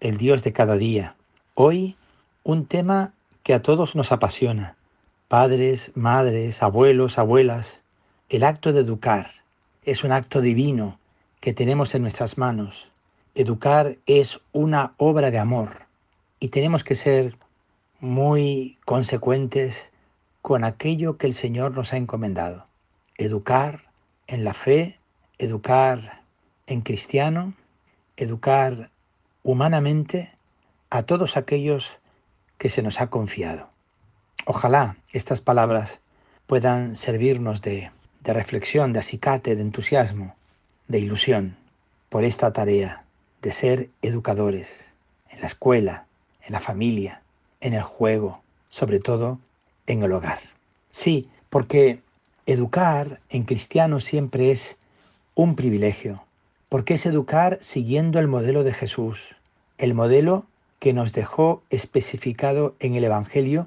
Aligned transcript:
el 0.00 0.16
Dios 0.16 0.42
de 0.42 0.52
cada 0.52 0.76
día. 0.76 1.14
Hoy 1.54 1.96
un 2.44 2.66
tema 2.66 3.12
que 3.42 3.54
a 3.54 3.62
todos 3.62 3.96
nos 3.96 4.12
apasiona. 4.12 4.76
Padres, 5.26 5.92
madres, 5.94 6.62
abuelos, 6.62 7.18
abuelas. 7.18 7.80
El 8.28 8.44
acto 8.44 8.72
de 8.72 8.80
educar 8.80 9.32
es 9.84 10.04
un 10.04 10.12
acto 10.12 10.40
divino 10.40 10.98
que 11.40 11.52
tenemos 11.52 11.94
en 11.94 12.02
nuestras 12.02 12.38
manos. 12.38 12.88
Educar 13.34 13.96
es 14.06 14.40
una 14.52 14.92
obra 14.98 15.30
de 15.30 15.38
amor 15.38 15.86
y 16.40 16.48
tenemos 16.48 16.84
que 16.84 16.94
ser 16.94 17.36
muy 18.00 18.78
consecuentes 18.84 19.90
con 20.42 20.62
aquello 20.62 21.16
que 21.16 21.26
el 21.26 21.34
Señor 21.34 21.72
nos 21.72 21.92
ha 21.92 21.96
encomendado. 21.96 22.64
Educar 23.16 23.82
en 24.28 24.44
la 24.44 24.54
fe, 24.54 24.98
educar 25.38 26.22
en 26.66 26.82
cristiano, 26.82 27.54
educar 28.16 28.90
humanamente 29.48 30.30
a 30.90 31.04
todos 31.04 31.38
aquellos 31.38 31.96
que 32.58 32.68
se 32.68 32.82
nos 32.82 33.00
ha 33.00 33.06
confiado. 33.06 33.70
Ojalá 34.44 34.98
estas 35.10 35.40
palabras 35.40 36.00
puedan 36.46 36.96
servirnos 36.96 37.62
de, 37.62 37.90
de 38.20 38.32
reflexión, 38.34 38.92
de 38.92 38.98
acicate, 38.98 39.56
de 39.56 39.62
entusiasmo, 39.62 40.34
de 40.86 40.98
ilusión 40.98 41.56
por 42.10 42.24
esta 42.24 42.52
tarea 42.52 43.06
de 43.40 43.52
ser 43.52 43.88
educadores 44.02 44.92
en 45.30 45.40
la 45.40 45.46
escuela, 45.46 46.04
en 46.42 46.52
la 46.52 46.60
familia, 46.60 47.22
en 47.62 47.72
el 47.72 47.82
juego, 47.82 48.42
sobre 48.68 49.00
todo 49.00 49.38
en 49.86 50.02
el 50.02 50.12
hogar. 50.12 50.40
Sí, 50.90 51.30
porque 51.48 52.02
educar 52.44 53.20
en 53.30 53.44
cristiano 53.44 53.98
siempre 53.98 54.50
es 54.50 54.76
un 55.34 55.56
privilegio, 55.56 56.22
porque 56.68 56.94
es 56.94 57.06
educar 57.06 57.56
siguiendo 57.62 58.18
el 58.18 58.28
modelo 58.28 58.62
de 58.62 58.74
Jesús, 58.74 59.37
el 59.78 59.94
modelo 59.94 60.46
que 60.78 60.92
nos 60.92 61.12
dejó 61.12 61.62
especificado 61.70 62.74
en 62.80 62.94
el 62.94 63.04
Evangelio 63.04 63.66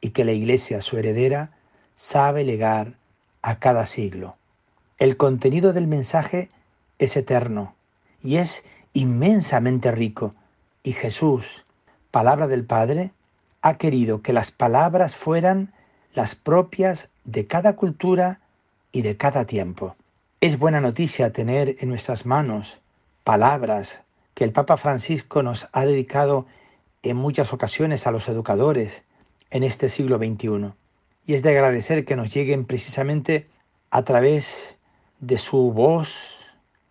y 0.00 0.10
que 0.10 0.24
la 0.24 0.32
Iglesia, 0.32 0.80
su 0.80 0.96
heredera, 0.96 1.50
sabe 1.94 2.44
legar 2.44 2.94
a 3.42 3.58
cada 3.58 3.86
siglo. 3.86 4.36
El 4.98 5.16
contenido 5.16 5.72
del 5.72 5.86
mensaje 5.86 6.48
es 6.98 7.16
eterno 7.16 7.74
y 8.20 8.36
es 8.36 8.64
inmensamente 8.92 9.92
rico, 9.92 10.34
y 10.82 10.92
Jesús, 10.92 11.64
palabra 12.10 12.46
del 12.48 12.64
Padre, 12.64 13.12
ha 13.62 13.74
querido 13.76 14.22
que 14.22 14.32
las 14.32 14.50
palabras 14.50 15.14
fueran 15.16 15.72
las 16.14 16.34
propias 16.34 17.10
de 17.24 17.46
cada 17.46 17.76
cultura 17.76 18.40
y 18.90 19.02
de 19.02 19.16
cada 19.16 19.44
tiempo. 19.44 19.96
Es 20.40 20.58
buena 20.58 20.80
noticia 20.80 21.32
tener 21.32 21.76
en 21.80 21.88
nuestras 21.88 22.26
manos 22.26 22.80
palabras 23.24 24.00
que 24.38 24.44
el 24.44 24.52
Papa 24.52 24.76
Francisco 24.76 25.42
nos 25.42 25.66
ha 25.72 25.84
dedicado 25.84 26.46
en 27.02 27.16
muchas 27.16 27.52
ocasiones 27.52 28.06
a 28.06 28.12
los 28.12 28.28
educadores 28.28 29.02
en 29.50 29.64
este 29.64 29.88
siglo 29.88 30.16
XXI. 30.16 30.74
Y 31.26 31.34
es 31.34 31.42
de 31.42 31.50
agradecer 31.50 32.04
que 32.04 32.14
nos 32.14 32.32
lleguen 32.32 32.64
precisamente 32.64 33.46
a 33.90 34.04
través 34.04 34.78
de 35.18 35.38
su 35.38 35.72
voz, 35.72 36.14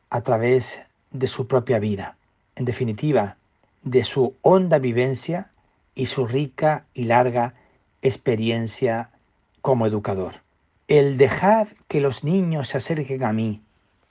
a 0.10 0.20
través 0.24 0.82
de 1.12 1.28
su 1.28 1.48
propia 1.48 1.80
vida. 1.80 2.18
En 2.58 2.66
definitiva, 2.66 3.38
de 3.82 4.04
su 4.04 4.36
honda 4.42 4.78
vivencia 4.78 5.50
y 5.96 6.08
su 6.08 6.28
rica 6.28 6.86
y 6.94 7.06
larga 7.06 7.54
experiencia 8.02 9.12
como 9.62 9.88
educador. 9.88 10.42
El 10.90 11.16
dejar 11.16 11.70
que 11.88 12.02
los 12.02 12.26
niños 12.26 12.68
se 12.68 12.80
acerquen 12.80 13.24
a 13.24 13.32
mí, 13.32 13.62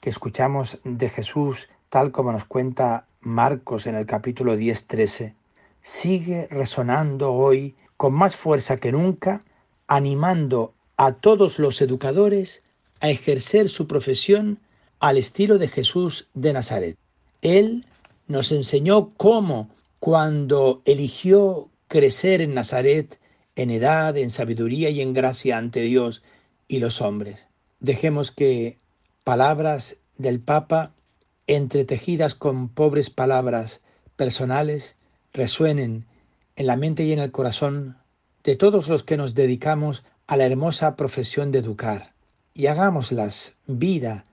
que 0.00 0.08
escuchamos 0.08 0.78
de 0.84 1.10
Jesús 1.10 1.68
tal 1.90 2.12
como 2.12 2.32
nos 2.32 2.44
cuenta 2.44 3.05
Marcos 3.26 3.88
en 3.88 3.96
el 3.96 4.06
capítulo 4.06 4.56
10-13, 4.56 5.34
sigue 5.80 6.46
resonando 6.48 7.32
hoy 7.32 7.74
con 7.96 8.12
más 8.12 8.36
fuerza 8.36 8.76
que 8.76 8.92
nunca, 8.92 9.42
animando 9.88 10.74
a 10.96 11.12
todos 11.12 11.58
los 11.58 11.80
educadores 11.82 12.62
a 13.00 13.10
ejercer 13.10 13.68
su 13.68 13.88
profesión 13.88 14.60
al 15.00 15.18
estilo 15.18 15.58
de 15.58 15.66
Jesús 15.66 16.28
de 16.34 16.52
Nazaret. 16.52 16.96
Él 17.42 17.84
nos 18.28 18.52
enseñó 18.52 19.10
cómo, 19.16 19.70
cuando 19.98 20.82
eligió 20.84 21.68
crecer 21.88 22.40
en 22.40 22.54
Nazaret, 22.54 23.18
en 23.56 23.70
edad, 23.70 24.16
en 24.16 24.30
sabiduría 24.30 24.88
y 24.90 25.00
en 25.00 25.12
gracia 25.12 25.58
ante 25.58 25.80
Dios 25.80 26.22
y 26.68 26.78
los 26.78 27.00
hombres. 27.00 27.46
Dejemos 27.80 28.30
que 28.30 28.78
palabras 29.24 29.96
del 30.16 30.38
Papa 30.38 30.92
entretejidas 31.46 32.34
con 32.34 32.68
pobres 32.68 33.10
palabras 33.10 33.80
personales, 34.16 34.96
resuenen 35.32 36.06
en 36.56 36.66
la 36.66 36.76
mente 36.76 37.04
y 37.04 37.12
en 37.12 37.18
el 37.18 37.30
corazón 37.30 37.98
de 38.42 38.56
todos 38.56 38.88
los 38.88 39.02
que 39.02 39.16
nos 39.16 39.34
dedicamos 39.34 40.04
a 40.26 40.36
la 40.36 40.46
hermosa 40.46 40.96
profesión 40.96 41.52
de 41.52 41.58
educar 41.58 42.12
y 42.54 42.66
hagámoslas 42.66 43.54
vida 43.66 44.24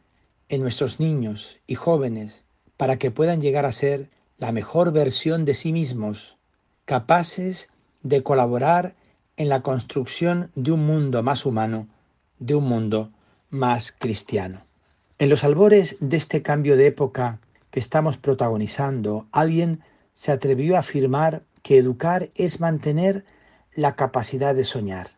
en 0.49 0.61
nuestros 0.61 0.99
niños 0.99 1.59
y 1.67 1.75
jóvenes 1.75 2.45
para 2.77 2.97
que 2.97 3.11
puedan 3.11 3.41
llegar 3.41 3.65
a 3.65 3.71
ser 3.71 4.09
la 4.37 4.51
mejor 4.51 4.91
versión 4.91 5.45
de 5.45 5.53
sí 5.53 5.71
mismos, 5.71 6.37
capaces 6.85 7.69
de 8.01 8.23
colaborar 8.23 8.95
en 9.37 9.49
la 9.49 9.61
construcción 9.61 10.51
de 10.55 10.71
un 10.71 10.85
mundo 10.85 11.23
más 11.23 11.45
humano, 11.45 11.87
de 12.39 12.55
un 12.55 12.65
mundo 12.65 13.11
más 13.49 13.91
cristiano. 13.91 14.63
En 15.19 15.29
los 15.29 15.43
albores 15.43 15.97
de 15.99 16.17
este 16.17 16.41
cambio 16.41 16.75
de 16.75 16.87
época 16.87 17.39
que 17.69 17.79
estamos 17.79 18.17
protagonizando, 18.17 19.27
alguien 19.31 19.81
se 20.13 20.31
atrevió 20.31 20.75
a 20.75 20.79
afirmar 20.79 21.43
que 21.61 21.77
educar 21.77 22.29
es 22.35 22.59
mantener 22.59 23.23
la 23.75 23.95
capacidad 23.95 24.55
de 24.55 24.63
soñar. 24.63 25.09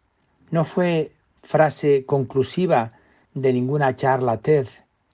No 0.51 0.65
fue 0.65 1.13
frase 1.43 2.05
conclusiva 2.05 2.91
de 3.33 3.53
ninguna 3.53 3.95
charla 3.95 4.41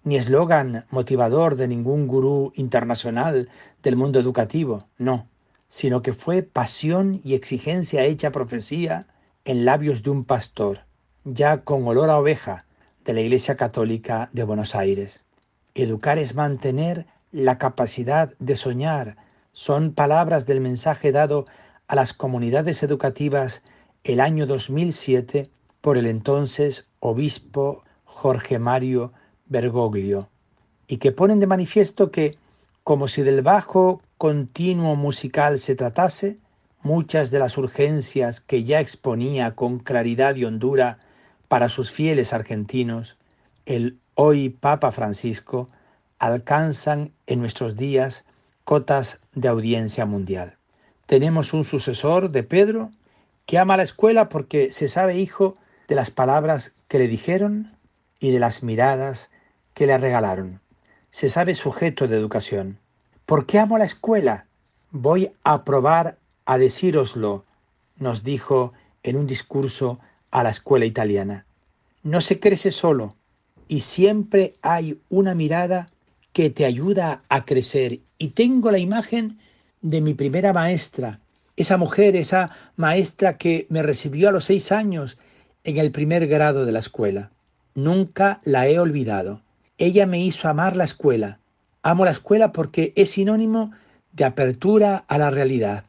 ni 0.03 0.15
eslogan 0.15 0.85
motivador 0.89 1.55
de 1.55 1.67
ningún 1.67 2.07
gurú 2.07 2.51
internacional 2.55 3.49
del 3.83 3.95
mundo 3.95 4.19
educativo, 4.19 4.87
no, 4.97 5.27
sino 5.67 6.01
que 6.01 6.13
fue 6.13 6.41
pasión 6.41 7.21
y 7.23 7.35
exigencia 7.35 8.03
hecha 8.03 8.31
profecía 8.31 9.05
en 9.45 9.63
labios 9.63 10.01
de 10.01 10.09
un 10.09 10.25
pastor, 10.25 10.81
ya 11.23 11.61
con 11.61 11.87
olor 11.87 12.09
a 12.09 12.17
oveja, 12.17 12.65
de 13.05 13.13
la 13.13 13.21
Iglesia 13.21 13.55
Católica 13.55 14.29
de 14.33 14.43
Buenos 14.43 14.75
Aires. 14.75 15.23
Educar 15.73 16.17
es 16.17 16.35
mantener 16.35 17.07
la 17.31 17.57
capacidad 17.57 18.33
de 18.39 18.55
soñar. 18.55 19.17
Son 19.51 19.93
palabras 19.93 20.45
del 20.45 20.61
mensaje 20.61 21.11
dado 21.11 21.45
a 21.87 21.95
las 21.95 22.13
comunidades 22.13 22.83
educativas 22.83 23.63
el 24.03 24.19
año 24.19 24.45
2007 24.45 25.49
por 25.81 25.97
el 25.97 26.05
entonces 26.05 26.87
obispo 26.99 27.83
Jorge 28.03 28.59
Mario 28.59 29.13
Bergoglio, 29.45 30.29
y 30.87 30.97
que 30.97 31.11
ponen 31.11 31.39
de 31.39 31.47
manifiesto 31.47 32.11
que, 32.11 32.37
como 32.83 33.07
si 33.07 33.21
del 33.21 33.41
bajo 33.41 34.01
continuo 34.17 34.95
musical 34.95 35.59
se 35.59 35.75
tratase, 35.75 36.37
muchas 36.83 37.31
de 37.31 37.39
las 37.39 37.57
urgencias 37.57 38.41
que 38.41 38.63
ya 38.63 38.79
exponía 38.79 39.55
con 39.55 39.79
claridad 39.79 40.35
y 40.35 40.45
hondura 40.45 40.99
para 41.51 41.67
sus 41.67 41.91
fieles 41.91 42.31
argentinos, 42.31 43.17
el 43.65 43.99
hoy 44.15 44.47
Papa 44.47 44.93
Francisco, 44.93 45.67
alcanzan 46.17 47.11
en 47.27 47.41
nuestros 47.41 47.75
días 47.75 48.23
cotas 48.63 49.19
de 49.33 49.49
audiencia 49.49 50.05
mundial. 50.05 50.55
Tenemos 51.07 51.51
un 51.51 51.65
sucesor 51.65 52.29
de 52.29 52.43
Pedro 52.43 52.89
que 53.45 53.57
ama 53.57 53.75
la 53.75 53.83
escuela 53.83 54.29
porque 54.29 54.71
se 54.71 54.87
sabe 54.87 55.17
hijo 55.17 55.55
de 55.89 55.95
las 55.95 56.09
palabras 56.09 56.71
que 56.87 56.99
le 56.99 57.09
dijeron 57.09 57.75
y 58.21 58.31
de 58.31 58.39
las 58.39 58.63
miradas 58.63 59.29
que 59.73 59.87
le 59.87 59.97
regalaron. 59.97 60.61
Se 61.09 61.27
sabe 61.27 61.53
sujeto 61.55 62.07
de 62.07 62.15
educación. 62.15 62.79
¿Por 63.25 63.45
qué 63.45 63.59
amo 63.59 63.77
la 63.77 63.83
escuela? 63.83 64.45
Voy 64.91 65.33
a 65.43 65.65
probar 65.65 66.17
a 66.45 66.57
decíroslo, 66.57 67.43
nos 67.97 68.23
dijo 68.23 68.71
en 69.03 69.17
un 69.17 69.27
discurso 69.27 69.99
a 70.31 70.43
la 70.43 70.49
escuela 70.49 70.85
italiana. 70.85 71.45
No 72.03 72.21
se 72.21 72.39
crece 72.39 72.71
solo 72.71 73.15
y 73.67 73.81
siempre 73.81 74.55
hay 74.61 74.99
una 75.09 75.35
mirada 75.35 75.87
que 76.33 76.49
te 76.49 76.65
ayuda 76.65 77.23
a 77.29 77.45
crecer. 77.45 77.99
Y 78.17 78.29
tengo 78.29 78.71
la 78.71 78.79
imagen 78.79 79.37
de 79.81 80.01
mi 80.01 80.13
primera 80.13 80.53
maestra, 80.53 81.19
esa 81.55 81.77
mujer, 81.77 82.15
esa 82.15 82.51
maestra 82.75 83.37
que 83.37 83.67
me 83.69 83.83
recibió 83.83 84.29
a 84.29 84.31
los 84.31 84.45
seis 84.45 84.71
años 84.71 85.17
en 85.63 85.77
el 85.77 85.91
primer 85.91 86.27
grado 86.27 86.65
de 86.65 86.71
la 86.71 86.79
escuela. 86.79 87.31
Nunca 87.75 88.41
la 88.43 88.67
he 88.67 88.79
olvidado. 88.79 89.41
Ella 89.77 90.05
me 90.05 90.19
hizo 90.19 90.47
amar 90.47 90.75
la 90.75 90.83
escuela. 90.83 91.39
Amo 91.83 92.05
la 92.05 92.11
escuela 92.11 92.51
porque 92.51 92.93
es 92.95 93.11
sinónimo 93.11 93.71
de 94.11 94.25
apertura 94.25 95.05
a 95.07 95.17
la 95.17 95.31
realidad. 95.31 95.85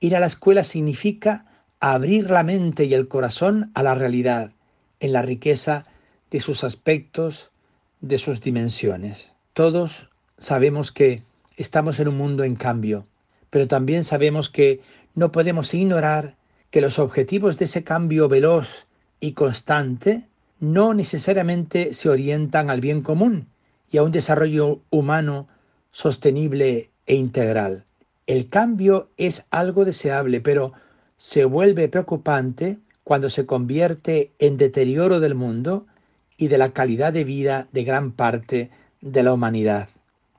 Ir 0.00 0.16
a 0.16 0.20
la 0.20 0.26
escuela 0.26 0.64
significa 0.64 1.46
abrir 1.80 2.30
la 2.30 2.42
mente 2.42 2.84
y 2.84 2.94
el 2.94 3.08
corazón 3.08 3.70
a 3.74 3.82
la 3.82 3.94
realidad, 3.94 4.52
en 5.00 5.12
la 5.12 5.22
riqueza 5.22 5.86
de 6.30 6.40
sus 6.40 6.64
aspectos, 6.64 7.50
de 8.00 8.18
sus 8.18 8.40
dimensiones. 8.40 9.32
Todos 9.52 10.08
sabemos 10.38 10.92
que 10.92 11.22
estamos 11.56 11.98
en 11.98 12.08
un 12.08 12.16
mundo 12.16 12.44
en 12.44 12.56
cambio, 12.56 13.04
pero 13.50 13.68
también 13.68 14.04
sabemos 14.04 14.50
que 14.50 14.80
no 15.14 15.32
podemos 15.32 15.72
ignorar 15.74 16.36
que 16.70 16.80
los 16.80 16.98
objetivos 16.98 17.58
de 17.58 17.66
ese 17.66 17.84
cambio 17.84 18.28
veloz 18.28 18.86
y 19.20 19.32
constante 19.32 20.28
no 20.58 20.94
necesariamente 20.94 21.94
se 21.94 22.08
orientan 22.08 22.70
al 22.70 22.80
bien 22.80 23.02
común 23.02 23.48
y 23.90 23.98
a 23.98 24.02
un 24.02 24.12
desarrollo 24.12 24.80
humano 24.90 25.48
sostenible 25.90 26.90
e 27.06 27.14
integral. 27.14 27.84
El 28.26 28.48
cambio 28.48 29.08
es 29.16 29.44
algo 29.50 29.84
deseable, 29.84 30.40
pero 30.40 30.72
se 31.16 31.46
vuelve 31.46 31.88
preocupante 31.88 32.78
cuando 33.02 33.30
se 33.30 33.46
convierte 33.46 34.32
en 34.38 34.56
deterioro 34.56 35.18
del 35.18 35.34
mundo 35.34 35.86
y 36.36 36.48
de 36.48 36.58
la 36.58 36.72
calidad 36.72 37.12
de 37.12 37.24
vida 37.24 37.68
de 37.72 37.84
gran 37.84 38.12
parte 38.12 38.70
de 39.00 39.22
la 39.22 39.32
humanidad, 39.32 39.88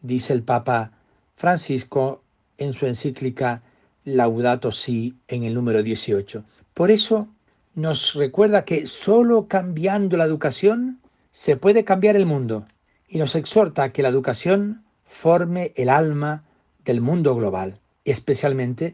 dice 0.01 0.33
el 0.33 0.43
Papa 0.43 0.91
Francisco 1.35 2.21
en 2.57 2.73
su 2.73 2.85
encíclica 2.85 3.63
Laudato 4.03 4.71
Si 4.71 5.15
en 5.27 5.43
el 5.43 5.53
número 5.53 5.81
18. 5.81 6.43
Por 6.73 6.91
eso 6.91 7.27
nos 7.73 8.13
recuerda 8.13 8.63
que 8.63 8.85
solo 8.85 9.47
cambiando 9.47 10.15
la 10.17 10.25
educación 10.25 10.99
se 11.31 11.57
puede 11.57 11.83
cambiar 11.85 12.15
el 12.15 12.25
mundo 12.25 12.67
y 13.07 13.17
nos 13.17 13.35
exhorta 13.35 13.83
a 13.83 13.91
que 13.91 14.03
la 14.03 14.09
educación 14.09 14.83
forme 15.05 15.73
el 15.75 15.89
alma 15.89 16.43
del 16.85 17.01
mundo 17.01 17.35
global, 17.35 17.79
especialmente 18.05 18.93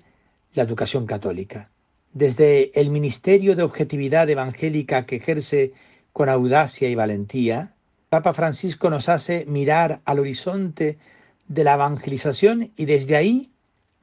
la 0.54 0.64
educación 0.64 1.06
católica. 1.06 1.73
Desde 2.14 2.80
el 2.80 2.92
Ministerio 2.92 3.56
de 3.56 3.64
Objetividad 3.64 4.30
Evangélica 4.30 5.02
que 5.02 5.16
ejerce 5.16 5.74
con 6.12 6.30
audacia 6.30 6.88
y 6.88 6.94
valentía, 6.94 7.74
Papa 8.10 8.36
Francisco 8.36 8.92
nos 8.92 9.10
hace 9.10 9.46
mirar 9.48 10.02
al 10.06 10.20
horizonte 10.20 11.00
de 11.48 11.64
la 11.64 11.74
evangelización 11.74 12.72
y 12.76 12.86
desde 12.86 13.16
ahí 13.16 13.52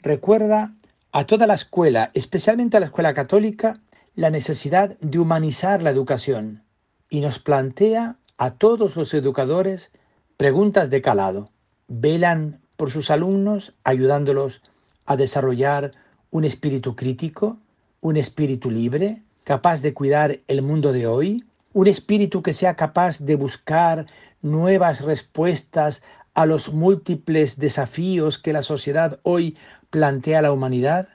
recuerda 0.03 0.75
a 1.13 1.25
toda 1.25 1.47
la 1.47 1.55
escuela, 1.55 2.11
especialmente 2.15 2.77
a 2.77 2.81
la 2.81 2.87
escuela 2.87 3.15
católica, 3.15 3.81
la 4.17 4.31
necesidad 4.31 4.99
de 4.99 5.19
humanizar 5.21 5.81
la 5.81 5.91
educación 5.91 6.65
y 7.09 7.21
nos 7.21 7.39
plantea 7.39 8.17
a 8.39 8.55
todos 8.55 8.97
los 8.97 9.15
educadores 9.15 9.93
preguntas 10.37 10.91
de 10.91 11.01
calado. 11.01 11.53
Velan 11.87 12.61
por 12.77 12.91
sus 12.91 13.09
alumnos 13.09 13.73
ayudándolos 13.85 14.63
a 15.07 15.17
desarrollar 15.17 15.93
un 16.33 16.45
espíritu 16.45 16.97
crítico, 16.97 17.59
un 18.01 18.17
espíritu 18.17 18.71
libre, 18.71 19.23
capaz 19.45 19.83
de 19.83 19.95
cuidar 19.95 20.39
el 20.49 20.63
mundo 20.63 20.93
de 20.93 21.07
hoy, 21.07 21.45
un 21.73 21.87
espíritu 21.87 22.43
que 22.43 22.53
sea 22.53 22.75
capaz 22.75 23.21
de 23.21 23.37
buscar 23.37 24.07
nuevas 24.43 25.03
respuestas 25.03 26.03
a 26.35 26.47
los 26.47 26.73
múltiples 26.73 27.59
desafíos 27.59 28.39
que 28.39 28.53
la 28.53 28.63
sociedad 28.63 29.21
hoy 29.23 29.57
plantea 29.91 30.39
a 30.39 30.43
la 30.43 30.53
humanidad? 30.53 31.09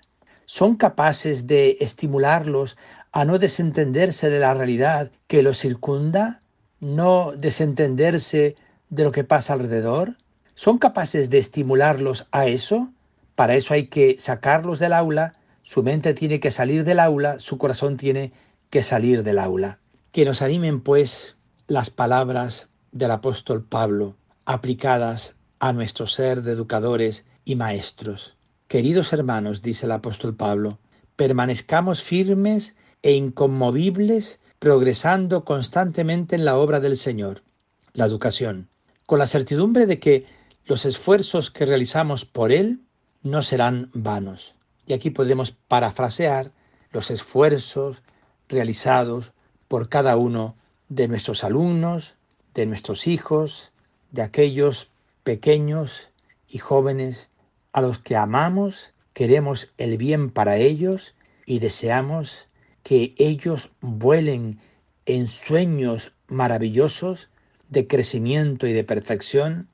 ¿Son 0.45 0.75
capaces 0.75 1.47
de 1.47 1.77
estimularlos 1.79 2.77
a 3.11 3.25
no 3.25 3.39
desentenderse 3.39 4.29
de 4.29 4.39
la 4.39 4.53
realidad 4.53 5.11
que 5.27 5.41
los 5.41 5.59
circunda? 5.59 6.41
¿No 6.79 7.31
desentenderse 7.31 8.55
de 8.89 9.03
lo 9.03 9.11
que 9.11 9.23
pasa 9.23 9.53
alrededor? 9.53 10.15
¿Son 10.53 10.77
capaces 10.77 11.29
de 11.29 11.39
estimularlos 11.39 12.27
a 12.31 12.47
eso? 12.47 12.89
Para 13.35 13.55
eso 13.55 13.73
hay 13.73 13.87
que 13.87 14.17
sacarlos 14.19 14.79
del 14.79 14.93
aula, 14.93 15.33
su 15.65 15.81
mente 15.81 16.13
tiene 16.13 16.39
que 16.39 16.51
salir 16.51 16.83
del 16.83 16.99
aula, 16.99 17.39
su 17.39 17.57
corazón 17.57 17.97
tiene 17.97 18.31
que 18.69 18.83
salir 18.83 19.23
del 19.23 19.39
aula. 19.39 19.79
Que 20.11 20.23
nos 20.23 20.43
animen 20.43 20.79
pues 20.79 21.37
las 21.67 21.89
palabras 21.89 22.69
del 22.91 23.09
apóstol 23.09 23.63
Pablo 23.63 24.15
aplicadas 24.45 25.35
a 25.57 25.73
nuestro 25.73 26.05
ser 26.05 26.43
de 26.43 26.51
educadores 26.51 27.25
y 27.45 27.55
maestros. 27.55 28.37
Queridos 28.67 29.11
hermanos, 29.11 29.63
dice 29.63 29.87
el 29.87 29.93
apóstol 29.93 30.35
Pablo, 30.35 30.77
permanezcamos 31.15 32.03
firmes 32.03 32.75
e 33.01 33.13
inconmovibles, 33.13 34.39
progresando 34.59 35.45
constantemente 35.45 36.35
en 36.35 36.45
la 36.45 36.57
obra 36.57 36.79
del 36.79 36.95
Señor, 36.95 37.41
la 37.93 38.05
educación, 38.05 38.69
con 39.07 39.17
la 39.17 39.25
certidumbre 39.25 39.87
de 39.87 39.99
que 39.99 40.27
los 40.65 40.85
esfuerzos 40.85 41.49
que 41.49 41.65
realizamos 41.65 42.23
por 42.23 42.51
Él 42.51 42.81
no 43.23 43.41
serán 43.41 43.89
vanos. 43.93 44.54
Y 44.85 44.93
aquí 44.93 45.09
podemos 45.09 45.51
parafrasear 45.67 46.51
los 46.91 47.11
esfuerzos 47.11 48.03
realizados 48.47 49.33
por 49.67 49.89
cada 49.89 50.17
uno 50.17 50.55
de 50.89 51.07
nuestros 51.07 51.43
alumnos, 51.43 52.15
de 52.53 52.65
nuestros 52.65 53.07
hijos, 53.07 53.71
de 54.11 54.21
aquellos 54.21 54.89
pequeños 55.23 56.11
y 56.47 56.59
jóvenes 56.59 57.29
a 57.73 57.81
los 57.81 57.99
que 57.99 58.15
amamos, 58.15 58.93
queremos 59.13 59.73
el 59.77 59.97
bien 59.97 60.29
para 60.29 60.57
ellos 60.57 61.15
y 61.45 61.59
deseamos 61.59 62.47
que 62.83 63.15
ellos 63.17 63.71
vuelen 63.81 64.59
en 65.07 65.27
sueños 65.27 66.13
maravillosos 66.27 67.29
de 67.69 67.87
crecimiento 67.87 68.67
y 68.67 68.73
de 68.73 68.83
perfección 68.83 69.67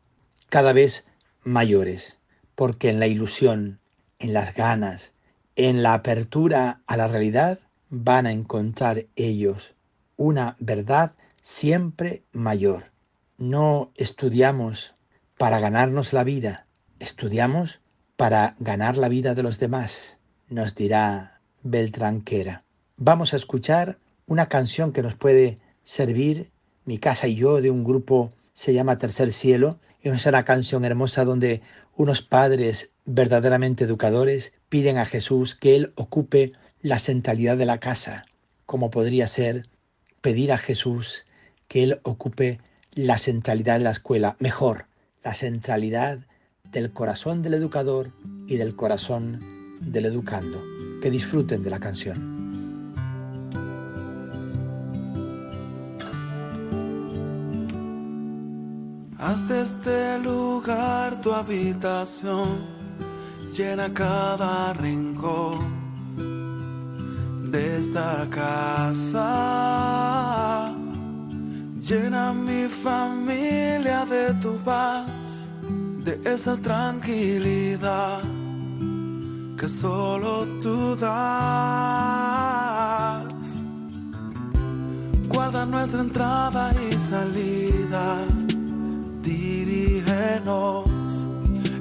cada 0.47 0.71
vez 0.71 1.05
mayores, 1.43 2.19
porque 2.55 2.89
en 2.89 2.99
la 2.99 3.07
ilusión, 3.07 3.80
en 4.21 4.33
las 4.33 4.53
ganas, 4.53 5.13
en 5.55 5.83
la 5.83 5.93
apertura 5.93 6.81
a 6.87 6.95
la 6.95 7.07
realidad, 7.07 7.59
van 7.89 8.25
a 8.25 8.31
encontrar 8.31 9.05
ellos 9.15 9.73
una 10.15 10.55
verdad 10.59 11.13
siempre 11.41 12.23
mayor. 12.31 12.91
No 13.37 13.91
estudiamos 13.95 14.93
para 15.37 15.59
ganarnos 15.59 16.13
la 16.13 16.23
vida, 16.23 16.67
estudiamos 16.99 17.79
para 18.15 18.55
ganar 18.59 18.97
la 18.97 19.09
vida 19.09 19.33
de 19.33 19.41
los 19.41 19.57
demás, 19.57 20.19
nos 20.47 20.75
dirá 20.75 21.41
Beltranquera. 21.63 22.63
Vamos 22.97 23.33
a 23.33 23.37
escuchar 23.37 23.97
una 24.27 24.47
canción 24.47 24.93
que 24.93 25.01
nos 25.01 25.15
puede 25.15 25.55
servir, 25.81 26.51
mi 26.85 26.99
casa 26.99 27.27
y 27.27 27.35
yo, 27.35 27.59
de 27.61 27.71
un 27.71 27.83
grupo, 27.83 28.29
se 28.53 28.73
llama 28.73 28.99
Tercer 28.99 29.33
Cielo, 29.33 29.79
es 30.01 30.25
una 30.25 30.45
canción 30.45 30.85
hermosa 30.85 31.25
donde 31.25 31.61
unos 31.95 32.21
padres 32.21 32.90
verdaderamente 33.05 33.83
educadores 33.83 34.53
piden 34.69 34.97
a 34.97 35.05
Jesús 35.05 35.55
que 35.55 35.75
Él 35.75 35.93
ocupe 35.95 36.53
la 36.81 36.99
centralidad 36.99 37.57
de 37.57 37.65
la 37.65 37.79
casa, 37.79 38.25
como 38.65 38.91
podría 38.91 39.27
ser 39.27 39.67
pedir 40.21 40.51
a 40.51 40.57
Jesús 40.57 41.25
que 41.67 41.83
Él 41.83 41.99
ocupe 42.03 42.59
la 42.93 43.17
centralidad 43.17 43.77
de 43.77 43.85
la 43.85 43.91
escuela, 43.91 44.35
mejor, 44.39 44.85
la 45.23 45.33
centralidad 45.33 46.19
del 46.71 46.91
corazón 46.91 47.41
del 47.41 47.53
educador 47.53 48.11
y 48.47 48.57
del 48.57 48.75
corazón 48.75 49.79
del 49.81 50.05
educando. 50.05 50.61
Que 51.01 51.09
disfruten 51.09 51.63
de 51.63 51.69
la 51.69 51.79
canción. 51.79 52.41
Haz 59.17 59.47
de 59.47 59.61
este 59.61 60.19
lugar 60.19 61.21
tu 61.21 61.31
habitación, 61.31 62.80
llena 63.51 63.93
cada 63.93 64.73
rincón 64.73 65.59
de 67.51 67.79
esta 67.79 68.27
casa. 68.29 69.27
Llena 71.79 72.33
mi 72.33 72.67
familia 72.69 74.05
de 74.05 74.33
tu 74.35 74.55
paz 74.59 75.09
de 76.05 76.21
esa 76.23 76.55
tranquilidad 76.57 78.21
que 79.57 79.67
solo 79.67 80.45
tú 80.61 80.95
das. 80.95 81.11
Guarda 85.27 85.65
nuestra 85.65 86.01
entrada 86.01 86.71
y 86.89 86.93
salida, 86.93 88.25
dirígenos 89.21 90.80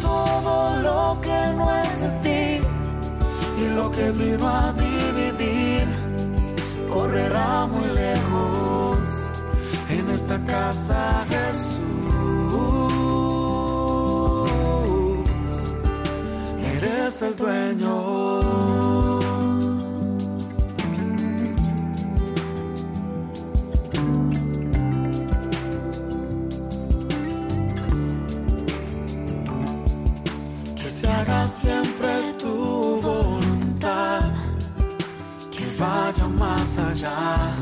Todo 0.00 0.76
lo 0.86 1.20
que 1.20 1.38
no 1.56 1.74
es 1.82 2.00
de 2.00 2.10
ti 2.24 2.44
y 3.62 3.68
lo 3.68 3.90
que 3.90 4.10
vino 4.10 4.48
a 4.48 4.72
dividir 4.72 5.86
correrá 6.92 7.66
muy 7.66 7.88
lejos 8.02 8.98
en 9.90 10.10
esta 10.10 10.38
casa 10.44 11.24
Jesús. 11.28 11.74
Eres 16.76 17.22
el 17.22 17.36
dueño. 17.36 18.53
Siempre 31.48 32.34
tu 32.38 33.00
voluntad, 33.00 34.20
que 35.50 35.64
vaya 35.78 36.28
más 36.28 36.78
allá 36.78 37.54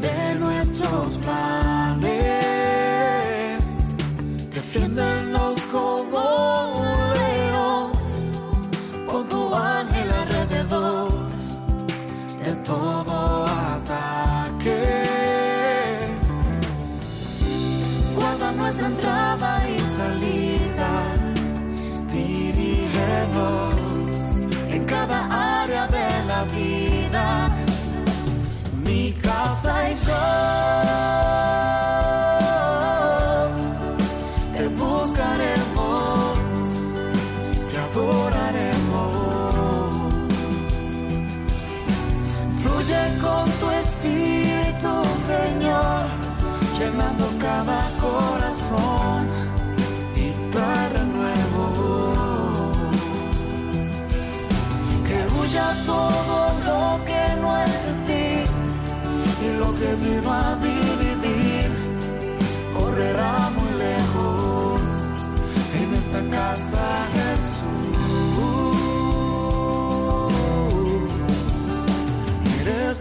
de 0.00 0.34
nuestros 0.38 1.16
planes. 1.18 1.73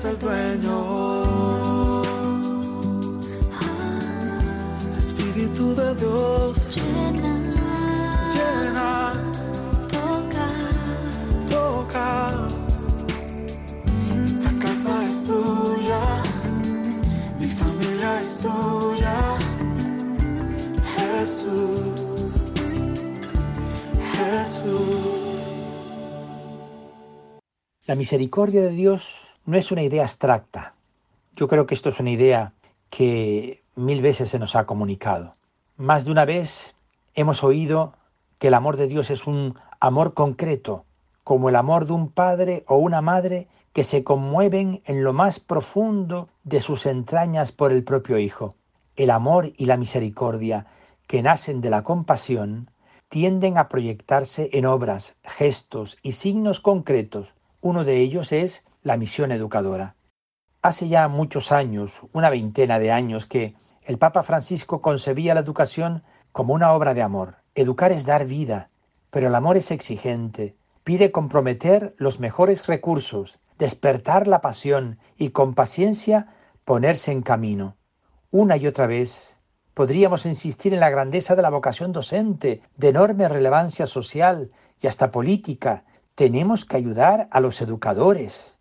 El 0.05 0.19
dueño. 0.19 2.01
Espíritu 4.97 5.73
de 5.73 5.95
Dios. 5.95 6.75
Llena. 6.75 7.33
Llena 8.35 9.13
esta 14.25 14.51
casa 14.59 15.09
es 15.09 15.23
tuya, 15.23 16.23
mi 17.39 17.47
familia 17.47 18.21
es 18.21 18.37
tuya. 18.39 19.37
Jesús, 20.97 22.31
Jesús. 24.17 25.03
La 27.85 27.95
misericordia 27.95 28.63
de 28.63 28.71
Dios 28.71 29.22
no 29.45 29.57
es 29.57 29.71
una 29.71 29.83
idea 29.83 30.03
abstracta. 30.03 30.75
Yo 31.35 31.47
creo 31.47 31.65
que 31.65 31.75
esto 31.75 31.89
es 31.89 31.99
una 31.99 32.11
idea 32.11 32.53
que 32.89 33.63
mil 33.75 34.01
veces 34.01 34.29
se 34.29 34.39
nos 34.39 34.55
ha 34.55 34.65
comunicado. 34.65 35.35
Más 35.77 36.05
de 36.05 36.11
una 36.11 36.25
vez 36.25 36.75
hemos 37.15 37.43
oído 37.43 37.93
que 38.39 38.47
el 38.47 38.53
amor 38.53 38.77
de 38.77 38.87
Dios 38.87 39.09
es 39.09 39.27
un 39.27 39.55
amor 39.79 40.13
concreto, 40.13 40.85
como 41.23 41.49
el 41.49 41.55
amor 41.55 41.85
de 41.85 41.93
un 41.93 42.09
padre 42.09 42.63
o 42.67 42.77
una 42.77 43.01
madre 43.01 43.47
que 43.73 43.83
se 43.83 44.03
conmueven 44.03 44.81
en 44.85 45.03
lo 45.03 45.13
más 45.13 45.39
profundo 45.39 46.29
de 46.43 46.61
sus 46.61 46.85
entrañas 46.85 47.51
por 47.51 47.71
el 47.71 47.83
propio 47.83 48.17
Hijo. 48.19 48.55
El 48.95 49.09
amor 49.09 49.51
y 49.57 49.65
la 49.65 49.77
misericordia 49.77 50.67
que 51.07 51.23
nacen 51.23 51.61
de 51.61 51.71
la 51.71 51.83
compasión 51.83 52.69
tienden 53.09 53.57
a 53.57 53.67
proyectarse 53.67 54.49
en 54.53 54.65
obras, 54.65 55.15
gestos 55.23 55.97
y 56.01 56.13
signos 56.13 56.61
concretos. 56.61 57.33
Uno 57.61 57.83
de 57.83 57.97
ellos 57.97 58.31
es 58.31 58.63
la 58.83 58.97
misión 58.97 59.31
educadora. 59.31 59.95
Hace 60.61 60.87
ya 60.87 61.07
muchos 61.07 61.51
años, 61.51 62.01
una 62.13 62.29
veintena 62.29 62.79
de 62.79 62.91
años, 62.91 63.25
que 63.25 63.55
el 63.83 63.97
Papa 63.97 64.23
Francisco 64.23 64.81
concebía 64.81 65.33
la 65.33 65.41
educación 65.41 66.03
como 66.31 66.53
una 66.53 66.73
obra 66.73 66.93
de 66.93 67.01
amor. 67.01 67.37
Educar 67.55 67.91
es 67.91 68.05
dar 68.05 68.25
vida, 68.25 68.69
pero 69.09 69.27
el 69.27 69.35
amor 69.35 69.57
es 69.57 69.71
exigente, 69.71 70.55
pide 70.83 71.11
comprometer 71.11 71.95
los 71.97 72.19
mejores 72.19 72.67
recursos, 72.67 73.39
despertar 73.57 74.27
la 74.27 74.41
pasión 74.41 74.99
y 75.17 75.29
con 75.29 75.53
paciencia 75.53 76.27
ponerse 76.65 77.11
en 77.11 77.21
camino. 77.21 77.77
Una 78.31 78.57
y 78.57 78.67
otra 78.67 78.87
vez 78.87 79.39
podríamos 79.73 80.25
insistir 80.25 80.73
en 80.73 80.79
la 80.79 80.89
grandeza 80.89 81.35
de 81.35 81.41
la 81.41 81.49
vocación 81.49 81.91
docente, 81.91 82.61
de 82.77 82.89
enorme 82.89 83.27
relevancia 83.29 83.85
social 83.85 84.51
y 84.81 84.87
hasta 84.87 85.11
política. 85.11 85.85
Tenemos 86.15 86.65
que 86.65 86.77
ayudar 86.77 87.27
a 87.31 87.39
los 87.39 87.61
educadores, 87.61 88.52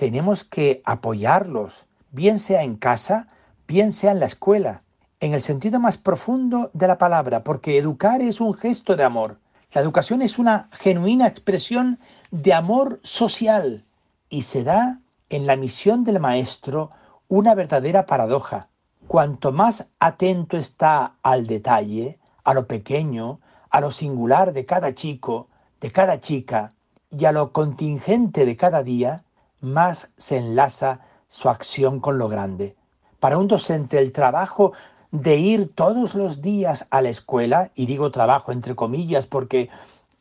tenemos 0.00 0.44
que 0.44 0.80
apoyarlos, 0.86 1.84
bien 2.10 2.38
sea 2.38 2.62
en 2.62 2.76
casa, 2.76 3.28
bien 3.68 3.92
sea 3.92 4.12
en 4.12 4.20
la 4.20 4.24
escuela, 4.24 4.80
en 5.20 5.34
el 5.34 5.42
sentido 5.42 5.78
más 5.78 5.98
profundo 5.98 6.70
de 6.72 6.88
la 6.88 6.96
palabra, 6.96 7.44
porque 7.44 7.76
educar 7.76 8.22
es 8.22 8.40
un 8.40 8.54
gesto 8.54 8.96
de 8.96 9.04
amor. 9.04 9.40
La 9.72 9.82
educación 9.82 10.22
es 10.22 10.38
una 10.38 10.70
genuina 10.72 11.26
expresión 11.26 11.98
de 12.30 12.54
amor 12.54 12.98
social 13.02 13.84
y 14.30 14.44
se 14.44 14.64
da 14.64 15.00
en 15.28 15.46
la 15.46 15.56
misión 15.56 16.02
del 16.02 16.18
maestro 16.18 16.88
una 17.28 17.54
verdadera 17.54 18.06
paradoja. 18.06 18.68
Cuanto 19.06 19.52
más 19.52 19.86
atento 19.98 20.56
está 20.56 21.16
al 21.22 21.46
detalle, 21.46 22.18
a 22.42 22.54
lo 22.54 22.66
pequeño, 22.66 23.40
a 23.68 23.82
lo 23.82 23.92
singular 23.92 24.54
de 24.54 24.64
cada 24.64 24.94
chico, 24.94 25.48
de 25.78 25.92
cada 25.92 26.20
chica 26.20 26.70
y 27.10 27.26
a 27.26 27.32
lo 27.32 27.52
contingente 27.52 28.46
de 28.46 28.56
cada 28.56 28.82
día, 28.82 29.24
más 29.60 30.08
se 30.16 30.36
enlaza 30.36 31.00
su 31.28 31.48
acción 31.48 32.00
con 32.00 32.18
lo 32.18 32.28
grande. 32.28 32.76
Para 33.18 33.38
un 33.38 33.48
docente 33.48 33.98
el 33.98 34.12
trabajo 34.12 34.72
de 35.10 35.36
ir 35.36 35.74
todos 35.74 36.14
los 36.14 36.40
días 36.40 36.86
a 36.90 37.02
la 37.02 37.08
escuela, 37.08 37.70
y 37.74 37.86
digo 37.86 38.10
trabajo 38.10 38.52
entre 38.52 38.74
comillas 38.74 39.26
porque 39.26 39.68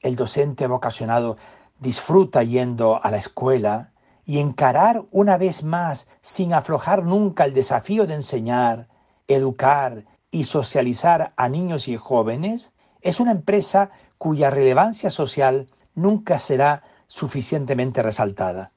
el 0.02 0.16
docente 0.16 0.68
vocacionado 0.68 1.38
disfruta 1.80 2.44
yendo 2.44 3.04
a 3.04 3.12
la 3.12 3.18
escuela, 3.18 3.92
y 4.26 4.40
encarar 4.40 5.04
una 5.12 5.38
vez 5.38 5.64
más, 5.64 6.08
sin 6.22 6.54
aflojar 6.54 7.04
nunca 7.04 7.46
el 7.46 7.54
desafío 7.54 8.06
de 8.06 8.14
enseñar, 8.14 8.88
educar 9.28 10.06
y 10.30 10.44
socializar 10.44 11.34
a 11.36 11.50
niños 11.50 11.88
y 11.88 11.98
jóvenes, 11.98 12.72
es 13.02 13.20
una 13.20 13.32
empresa 13.32 13.90
cuya 14.20 14.52
relevancia 14.52 15.10
social 15.10 15.68
nunca 15.96 16.38
será 16.38 16.84
suficientemente 17.08 18.04
resaltada. 18.04 18.72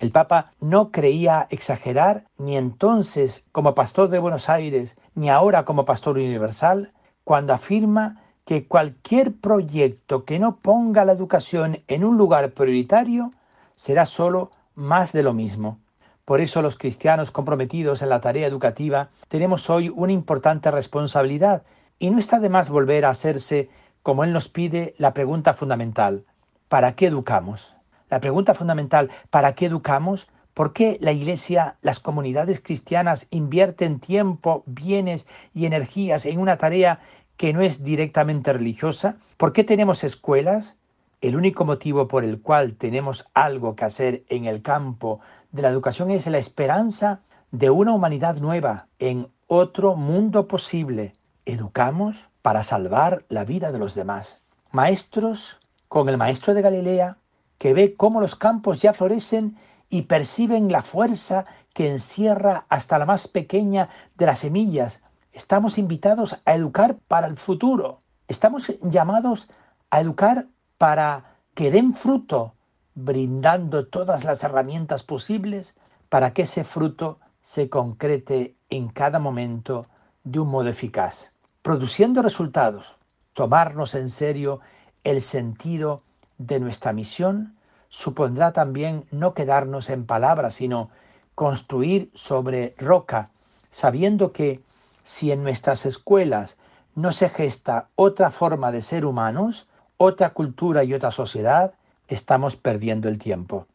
El 0.00 0.12
Papa 0.12 0.52
no 0.60 0.92
creía 0.92 1.48
exagerar 1.50 2.24
ni 2.38 2.56
entonces 2.56 3.44
como 3.50 3.74
pastor 3.74 4.08
de 4.08 4.20
Buenos 4.20 4.48
Aires, 4.48 4.96
ni 5.14 5.28
ahora 5.28 5.64
como 5.64 5.84
pastor 5.84 6.16
universal, 6.16 6.92
cuando 7.24 7.52
afirma 7.52 8.22
que 8.44 8.66
cualquier 8.66 9.34
proyecto 9.34 10.24
que 10.24 10.38
no 10.38 10.56
ponga 10.56 11.04
la 11.04 11.12
educación 11.12 11.82
en 11.88 12.04
un 12.04 12.16
lugar 12.16 12.52
prioritario 12.52 13.32
será 13.74 14.06
solo 14.06 14.50
más 14.74 15.12
de 15.12 15.24
lo 15.24 15.34
mismo. 15.34 15.80
Por 16.24 16.40
eso 16.40 16.62
los 16.62 16.76
cristianos 16.76 17.30
comprometidos 17.30 18.00
en 18.00 18.10
la 18.10 18.20
tarea 18.20 18.46
educativa 18.46 19.10
tenemos 19.28 19.68
hoy 19.68 19.88
una 19.88 20.12
importante 20.12 20.70
responsabilidad 20.70 21.64
y 21.98 22.10
no 22.10 22.18
está 22.18 22.38
de 22.38 22.48
más 22.48 22.70
volver 22.70 23.04
a 23.04 23.10
hacerse, 23.10 23.68
como 24.02 24.22
Él 24.22 24.32
nos 24.32 24.48
pide, 24.48 24.94
la 24.98 25.12
pregunta 25.12 25.54
fundamental, 25.54 26.24
¿para 26.68 26.94
qué 26.94 27.06
educamos? 27.06 27.77
La 28.10 28.20
pregunta 28.20 28.54
fundamental, 28.54 29.10
¿para 29.30 29.54
qué 29.54 29.66
educamos? 29.66 30.28
¿Por 30.54 30.72
qué 30.72 30.98
la 31.00 31.12
Iglesia, 31.12 31.76
las 31.82 32.00
comunidades 32.00 32.60
cristianas 32.60 33.26
invierten 33.30 34.00
tiempo, 34.00 34.64
bienes 34.66 35.26
y 35.54 35.66
energías 35.66 36.26
en 36.26 36.40
una 36.40 36.56
tarea 36.56 37.00
que 37.36 37.52
no 37.52 37.60
es 37.60 37.84
directamente 37.84 38.52
religiosa? 38.52 39.16
¿Por 39.36 39.52
qué 39.52 39.62
tenemos 39.62 40.04
escuelas? 40.04 40.78
El 41.20 41.36
único 41.36 41.64
motivo 41.64 42.08
por 42.08 42.24
el 42.24 42.40
cual 42.40 42.74
tenemos 42.74 43.26
algo 43.34 43.76
que 43.76 43.84
hacer 43.84 44.24
en 44.28 44.46
el 44.46 44.62
campo 44.62 45.20
de 45.52 45.62
la 45.62 45.68
educación 45.68 46.10
es 46.10 46.26
la 46.26 46.38
esperanza 46.38 47.20
de 47.50 47.70
una 47.70 47.92
humanidad 47.92 48.38
nueva, 48.38 48.88
en 48.98 49.28
otro 49.46 49.96
mundo 49.96 50.48
posible. 50.48 51.12
Educamos 51.44 52.30
para 52.42 52.62
salvar 52.62 53.24
la 53.28 53.44
vida 53.44 53.70
de 53.72 53.78
los 53.78 53.94
demás. 53.94 54.40
Maestros, 54.70 55.58
con 55.88 56.08
el 56.08 56.18
maestro 56.18 56.54
de 56.54 56.62
Galilea, 56.62 57.16
que 57.58 57.74
ve 57.74 57.94
cómo 57.96 58.20
los 58.20 58.36
campos 58.36 58.80
ya 58.80 58.92
florecen 58.92 59.56
y 59.90 60.02
perciben 60.02 60.70
la 60.70 60.82
fuerza 60.82 61.44
que 61.74 61.90
encierra 61.90 62.66
hasta 62.68 62.98
la 62.98 63.06
más 63.06 63.28
pequeña 63.28 63.88
de 64.16 64.26
las 64.26 64.40
semillas. 64.40 65.02
Estamos 65.32 65.78
invitados 65.78 66.38
a 66.44 66.54
educar 66.54 66.96
para 67.08 67.26
el 67.26 67.36
futuro. 67.36 67.98
Estamos 68.28 68.72
llamados 68.82 69.48
a 69.90 70.00
educar 70.00 70.46
para 70.76 71.36
que 71.54 71.70
den 71.70 71.94
fruto, 71.94 72.54
brindando 72.94 73.86
todas 73.86 74.24
las 74.24 74.42
herramientas 74.42 75.02
posibles 75.02 75.74
para 76.08 76.32
que 76.32 76.42
ese 76.42 76.64
fruto 76.64 77.18
se 77.42 77.68
concrete 77.68 78.56
en 78.70 78.88
cada 78.88 79.18
momento 79.18 79.86
de 80.24 80.40
un 80.40 80.48
modo 80.48 80.68
eficaz, 80.68 81.32
produciendo 81.62 82.22
resultados. 82.22 82.96
Tomarnos 83.32 83.94
en 83.94 84.08
serio 84.08 84.60
el 85.04 85.22
sentido 85.22 86.02
de 86.38 86.60
nuestra 86.60 86.92
misión 86.92 87.56
supondrá 87.88 88.52
también 88.52 89.04
no 89.10 89.34
quedarnos 89.34 89.90
en 89.90 90.06
palabras, 90.06 90.54
sino 90.54 90.90
construir 91.34 92.10
sobre 92.14 92.74
roca, 92.78 93.30
sabiendo 93.70 94.32
que 94.32 94.62
si 95.04 95.32
en 95.32 95.42
nuestras 95.42 95.86
escuelas 95.86 96.56
no 96.94 97.12
se 97.12 97.28
gesta 97.28 97.88
otra 97.94 98.30
forma 98.30 98.72
de 98.72 98.82
ser 98.82 99.04
humanos, 99.04 99.68
otra 99.96 100.30
cultura 100.30 100.84
y 100.84 100.94
otra 100.94 101.10
sociedad, 101.10 101.74
estamos 102.08 102.56
perdiendo 102.56 103.08
el 103.08 103.18
tiempo. 103.18 103.66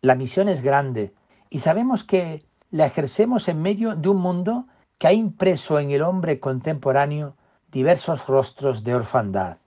La 0.00 0.14
misión 0.14 0.48
es 0.48 0.60
grande 0.60 1.14
y 1.50 1.60
sabemos 1.60 2.04
que 2.04 2.44
la 2.70 2.86
ejercemos 2.86 3.48
en 3.48 3.62
medio 3.62 3.96
de 3.96 4.08
un 4.08 4.20
mundo 4.20 4.66
que 4.98 5.06
ha 5.06 5.12
impreso 5.12 5.78
en 5.78 5.90
el 5.90 6.02
hombre 6.02 6.40
contemporáneo 6.40 7.34
diversos 7.70 8.26
rostros 8.26 8.84
de 8.84 8.94
orfandad. 8.94 9.58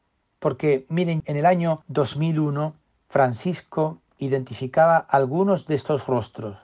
Porque 0.42 0.88
miren, 0.90 1.22
en 1.28 1.38
el 1.38 1.46
año 1.46 1.84
2001 1.88 2.74
Francisco 3.10 4.02
identificaba 4.18 4.98
algunos 4.98 5.68
de 5.68 5.76
estos 5.76 6.08
rostros. 6.08 6.58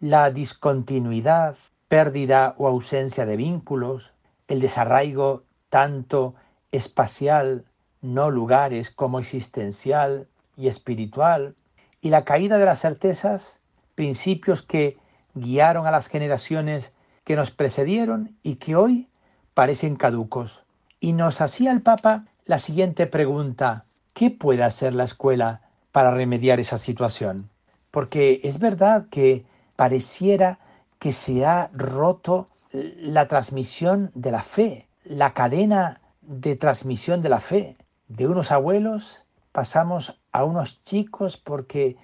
La 0.00 0.30
discontinuidad, 0.30 1.54
pérdida 1.88 2.54
o 2.56 2.66
ausencia 2.66 3.26
de 3.26 3.36
vínculos, 3.36 4.12
el 4.46 4.60
desarraigo 4.60 5.42
tanto 5.68 6.36
espacial, 6.72 7.66
no 8.00 8.30
lugares, 8.30 8.90
como 8.90 9.18
existencial 9.18 10.26
y 10.56 10.68
espiritual, 10.68 11.54
y 12.00 12.08
la 12.08 12.24
caída 12.24 12.56
de 12.56 12.64
las 12.64 12.80
certezas, 12.80 13.60
principios 13.94 14.62
que 14.62 14.96
guiaron 15.34 15.86
a 15.86 15.90
las 15.90 16.06
generaciones 16.06 16.94
que 17.24 17.36
nos 17.36 17.50
precedieron 17.50 18.38
y 18.42 18.54
que 18.54 18.74
hoy 18.74 19.10
parecen 19.52 19.96
caducos. 19.96 20.64
Y 20.98 21.12
nos 21.12 21.42
hacía 21.42 21.72
el 21.72 21.82
Papa 21.82 22.24
la 22.48 22.58
siguiente 22.58 23.06
pregunta, 23.06 23.84
¿qué 24.14 24.30
puede 24.30 24.64
hacer 24.64 24.92
la 24.92 25.04
escuela 25.04 25.60
para 25.92 26.10
remediar 26.10 26.60
esa 26.60 26.78
situación. 26.78 27.50
Porque 27.90 28.40
es 28.44 28.58
verdad 28.58 29.06
que 29.10 29.44
pareciera 29.76 30.58
que 30.98 31.12
se 31.12 31.44
ha 31.44 31.70
roto 31.72 32.46
la 32.72 33.28
transmisión 33.28 34.10
de 34.14 34.30
la 34.30 34.42
fe, 34.42 34.88
la 35.04 35.34
cadena 35.34 36.00
de 36.22 36.56
transmisión 36.56 37.22
de 37.22 37.28
la 37.28 37.40
fe. 37.40 37.76
De 38.08 38.26
unos 38.26 38.52
abuelos 38.52 39.24
pasamos 39.52 40.20
a 40.32 40.44
unos 40.44 40.82
chicos 40.82 41.36
porque 41.36 41.96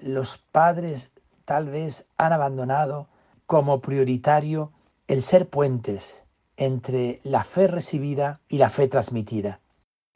los 0.00 0.38
padres 0.38 1.10
tal 1.44 1.68
vez 1.68 2.06
han 2.16 2.32
abandonado 2.32 3.08
como 3.46 3.80
prioritario 3.80 4.72
el 5.08 5.22
ser 5.22 5.48
puentes 5.48 6.24
entre 6.56 7.20
la 7.24 7.44
fe 7.44 7.66
recibida 7.66 8.40
y 8.48 8.58
la 8.58 8.70
fe 8.70 8.88
transmitida. 8.88 9.60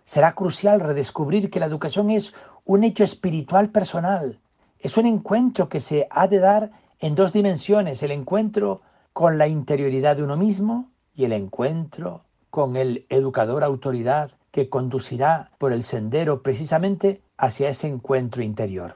Será 0.06 0.36
crucial 0.36 0.78
redescubrir 0.78 1.50
que 1.50 1.58
la 1.58 1.66
educación 1.66 2.10
es 2.10 2.32
un 2.64 2.84
hecho 2.84 3.02
espiritual 3.02 3.70
personal. 3.70 4.38
Es 4.78 4.96
un 4.96 5.04
encuentro 5.04 5.68
que 5.68 5.80
se 5.80 6.06
ha 6.10 6.28
de 6.28 6.38
dar 6.38 6.70
en 7.00 7.16
dos 7.16 7.32
dimensiones, 7.32 8.04
el 8.04 8.12
encuentro 8.12 8.82
con 9.12 9.36
la 9.36 9.48
interioridad 9.48 10.16
de 10.16 10.22
uno 10.22 10.36
mismo 10.36 10.92
y 11.12 11.24
el 11.24 11.32
encuentro 11.32 12.22
con 12.50 12.76
el 12.76 13.04
educador 13.08 13.64
autoridad 13.64 14.30
que 14.52 14.68
conducirá 14.68 15.50
por 15.58 15.72
el 15.72 15.82
sendero 15.82 16.40
precisamente 16.40 17.20
hacia 17.36 17.68
ese 17.68 17.88
encuentro 17.88 18.44
interior. 18.44 18.94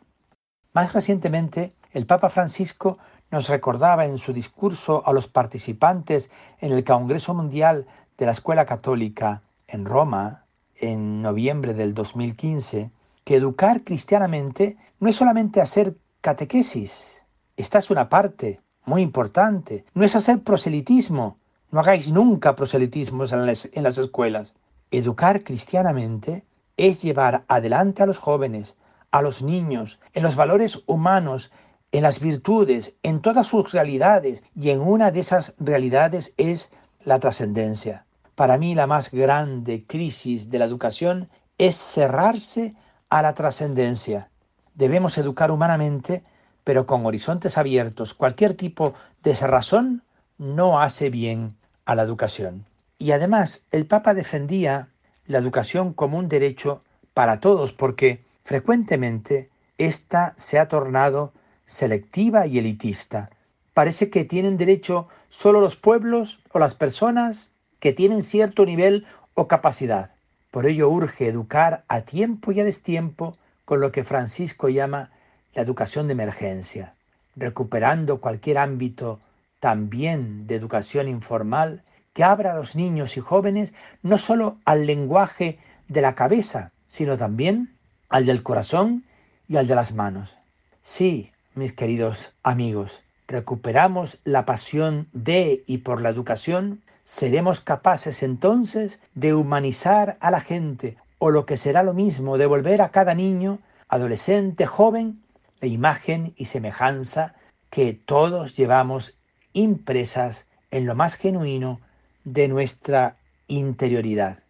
Más 0.72 0.92
recientemente, 0.92 1.72
el 1.90 2.06
Papa 2.06 2.28
Francisco 2.28 2.98
nos 3.32 3.48
recordaba 3.48 4.06
en 4.06 4.18
su 4.18 4.32
discurso 4.32 5.02
a 5.04 5.12
los 5.12 5.26
participantes 5.26 6.30
en 6.60 6.72
el 6.72 6.84
Congreso 6.84 7.34
Mundial 7.34 7.88
de 8.16 8.26
la 8.26 8.32
Escuela 8.32 8.64
Católica 8.64 9.42
en 9.66 9.84
Roma 9.84 10.39
en 10.80 11.22
noviembre 11.22 11.74
del 11.74 11.94
2015 11.94 12.90
que 13.24 13.36
educar 13.36 13.84
cristianamente 13.84 14.76
no 14.98 15.08
es 15.08 15.16
solamente 15.16 15.60
hacer 15.60 15.96
catequesis, 16.20 17.20
esta 17.56 17.78
es 17.78 17.90
una 17.90 18.08
parte 18.08 18.60
muy 18.86 19.02
importante, 19.02 19.84
no 19.92 20.04
es 20.04 20.16
hacer 20.16 20.42
proselitismo, 20.42 21.36
no 21.70 21.80
hagáis 21.80 22.08
nunca 22.08 22.56
proselitismos 22.56 23.32
en 23.32 23.44
las, 23.44 23.68
en 23.72 23.82
las 23.82 23.98
escuelas. 23.98 24.54
Educar 24.90 25.44
cristianamente 25.44 26.44
es 26.78 27.02
llevar 27.02 27.44
adelante 27.48 28.02
a 28.02 28.06
los 28.06 28.18
jóvenes, 28.18 28.76
a 29.10 29.20
los 29.20 29.42
niños, 29.42 30.00
en 30.14 30.22
los 30.22 30.36
valores 30.36 30.82
humanos, 30.86 31.50
en 31.92 32.02
las 32.02 32.18
virtudes, 32.18 32.94
en 33.02 33.20
todas 33.20 33.46
sus 33.46 33.72
realidades, 33.72 34.42
y 34.54 34.70
en 34.70 34.80
una 34.80 35.10
de 35.10 35.20
esas 35.20 35.54
realidades 35.58 36.32
es 36.38 36.70
la 37.04 37.18
trascendencia. 37.18 38.06
Para 38.34 38.58
mí 38.58 38.74
la 38.74 38.86
más 38.86 39.10
grande 39.10 39.84
crisis 39.86 40.50
de 40.50 40.58
la 40.58 40.64
educación 40.64 41.28
es 41.58 41.76
cerrarse 41.76 42.74
a 43.08 43.22
la 43.22 43.34
trascendencia. 43.34 44.30
Debemos 44.74 45.18
educar 45.18 45.50
humanamente, 45.50 46.22
pero 46.64 46.86
con 46.86 47.04
horizontes 47.04 47.58
abiertos. 47.58 48.14
Cualquier 48.14 48.54
tipo 48.54 48.94
de 49.22 49.34
razón 49.34 50.02
no 50.38 50.80
hace 50.80 51.10
bien 51.10 51.56
a 51.84 51.94
la 51.94 52.02
educación. 52.02 52.64
Y 52.98 53.12
además, 53.12 53.66
el 53.70 53.86
Papa 53.86 54.14
defendía 54.14 54.88
la 55.26 55.38
educación 55.38 55.92
como 55.92 56.18
un 56.18 56.28
derecho 56.28 56.82
para 57.14 57.40
todos, 57.40 57.72
porque 57.72 58.24
frecuentemente 58.42 59.50
ésta 59.76 60.34
se 60.36 60.58
ha 60.58 60.68
tornado 60.68 61.32
selectiva 61.66 62.46
y 62.46 62.58
elitista. 62.58 63.28
Parece 63.74 64.10
que 64.10 64.24
tienen 64.24 64.56
derecho 64.56 65.08
solo 65.28 65.60
los 65.60 65.76
pueblos 65.76 66.40
o 66.52 66.58
las 66.58 66.74
personas 66.74 67.49
que 67.80 67.92
tienen 67.92 68.22
cierto 68.22 68.64
nivel 68.64 69.06
o 69.34 69.48
capacidad. 69.48 70.10
Por 70.50 70.66
ello 70.66 70.88
urge 70.88 71.26
educar 71.26 71.84
a 71.88 72.02
tiempo 72.02 72.52
y 72.52 72.60
a 72.60 72.64
destiempo 72.64 73.36
con 73.64 73.80
lo 73.80 73.92
que 73.92 74.04
Francisco 74.04 74.68
llama 74.68 75.10
la 75.54 75.62
educación 75.62 76.06
de 76.06 76.12
emergencia, 76.12 76.94
recuperando 77.36 78.20
cualquier 78.20 78.58
ámbito 78.58 79.20
también 79.60 80.46
de 80.46 80.56
educación 80.56 81.08
informal 81.08 81.82
que 82.12 82.24
abra 82.24 82.52
a 82.52 82.56
los 82.56 82.74
niños 82.76 83.16
y 83.16 83.20
jóvenes 83.20 83.72
no 84.02 84.18
solo 84.18 84.58
al 84.64 84.86
lenguaje 84.86 85.58
de 85.88 86.00
la 86.00 86.14
cabeza, 86.14 86.72
sino 86.86 87.16
también 87.16 87.70
al 88.08 88.26
del 88.26 88.42
corazón 88.42 89.04
y 89.48 89.56
al 89.56 89.66
de 89.66 89.74
las 89.74 89.94
manos. 89.94 90.36
Sí, 90.82 91.30
mis 91.54 91.72
queridos 91.72 92.32
amigos, 92.42 93.02
recuperamos 93.28 94.18
la 94.24 94.44
pasión 94.44 95.08
de 95.12 95.62
y 95.66 95.78
por 95.78 96.00
la 96.00 96.08
educación 96.08 96.82
seremos 97.10 97.60
capaces 97.60 98.22
entonces 98.22 99.00
de 99.16 99.34
humanizar 99.34 100.16
a 100.20 100.30
la 100.30 100.40
gente, 100.40 100.96
o 101.18 101.32
lo 101.32 101.44
que 101.44 101.56
será 101.56 101.82
lo 101.82 101.92
mismo, 101.92 102.38
de 102.38 102.46
volver 102.46 102.80
a 102.82 102.90
cada 102.90 103.14
niño, 103.14 103.58
adolescente, 103.88 104.64
joven, 104.64 105.20
la 105.60 105.66
imagen 105.66 106.34
y 106.36 106.44
semejanza 106.44 107.34
que 107.68 107.94
todos 107.94 108.56
llevamos 108.56 109.18
impresas 109.54 110.46
en 110.70 110.86
lo 110.86 110.94
más 110.94 111.16
genuino 111.16 111.80
de 112.22 112.46
nuestra 112.46 113.16
interioridad. 113.48 114.44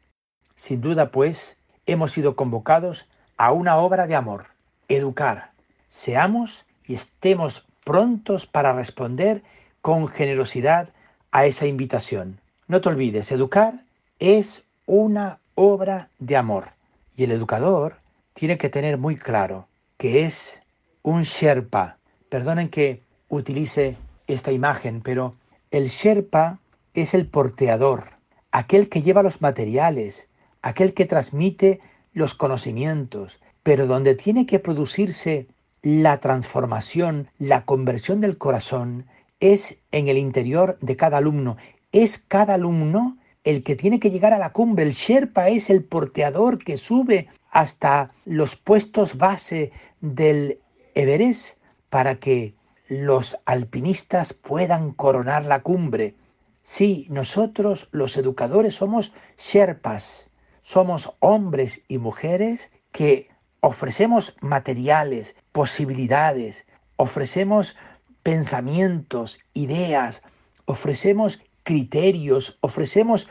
Sin 0.54 0.82
duda, 0.82 1.10
pues, 1.12 1.56
hemos 1.86 2.12
sido 2.12 2.36
convocados 2.36 3.06
a 3.38 3.52
una 3.52 3.78
obra 3.78 4.06
de 4.06 4.16
amor, 4.16 4.48
educar. 4.86 5.52
Seamos 5.88 6.66
y 6.84 6.92
estemos 6.92 7.66
prontos 7.84 8.44
para 8.44 8.74
responder 8.74 9.42
con 9.80 10.08
generosidad 10.08 10.90
a 11.30 11.46
esa 11.46 11.66
invitación. 11.66 12.38
No 12.70 12.80
te 12.80 12.88
olvides, 12.88 13.32
educar 13.32 13.82
es 14.20 14.62
una 14.86 15.40
obra 15.56 16.08
de 16.20 16.36
amor 16.36 16.68
y 17.16 17.24
el 17.24 17.32
educador 17.32 17.96
tiene 18.32 18.58
que 18.58 18.68
tener 18.68 18.96
muy 18.96 19.16
claro 19.16 19.66
que 19.98 20.24
es 20.24 20.62
un 21.02 21.24
Sherpa. 21.24 21.96
Perdonen 22.28 22.68
que 22.68 23.02
utilice 23.28 23.96
esta 24.28 24.52
imagen, 24.52 25.00
pero 25.00 25.34
el 25.72 25.88
Sherpa 25.88 26.60
es 26.94 27.12
el 27.12 27.26
porteador, 27.26 28.10
aquel 28.52 28.88
que 28.88 29.02
lleva 29.02 29.24
los 29.24 29.42
materiales, 29.42 30.28
aquel 30.62 30.94
que 30.94 31.06
transmite 31.06 31.80
los 32.12 32.36
conocimientos, 32.36 33.40
pero 33.64 33.88
donde 33.88 34.14
tiene 34.14 34.46
que 34.46 34.60
producirse 34.60 35.48
la 35.82 36.20
transformación, 36.20 37.30
la 37.40 37.64
conversión 37.64 38.20
del 38.20 38.38
corazón, 38.38 39.06
es 39.40 39.76
en 39.90 40.06
el 40.06 40.18
interior 40.18 40.78
de 40.80 40.94
cada 40.94 41.18
alumno. 41.18 41.56
Es 41.92 42.18
cada 42.18 42.54
alumno 42.54 43.18
el 43.44 43.62
que 43.62 43.76
tiene 43.76 44.00
que 44.00 44.10
llegar 44.10 44.32
a 44.32 44.38
la 44.38 44.52
cumbre. 44.52 44.84
El 44.84 44.92
Sherpa 44.92 45.48
es 45.48 45.70
el 45.70 45.84
porteador 45.84 46.58
que 46.58 46.78
sube 46.78 47.28
hasta 47.50 48.08
los 48.24 48.56
puestos 48.56 49.16
base 49.16 49.72
del 50.00 50.60
Everest 50.94 51.58
para 51.88 52.16
que 52.16 52.54
los 52.88 53.38
alpinistas 53.44 54.32
puedan 54.32 54.92
coronar 54.92 55.46
la 55.46 55.62
cumbre. 55.62 56.16
Sí, 56.62 57.06
nosotros 57.10 57.88
los 57.92 58.16
educadores 58.16 58.74
somos 58.74 59.12
Sherpas, 59.38 60.28
somos 60.60 61.14
hombres 61.20 61.82
y 61.88 61.98
mujeres 61.98 62.70
que 62.92 63.30
ofrecemos 63.60 64.36
materiales, 64.40 65.34
posibilidades, 65.52 66.66
ofrecemos 66.96 67.76
pensamientos, 68.22 69.40
ideas, 69.54 70.22
ofrecemos 70.66 71.40
criterios, 71.70 72.58
ofrecemos 72.62 73.28